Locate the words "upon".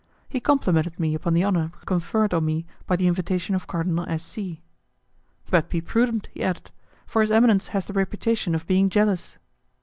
1.13-1.35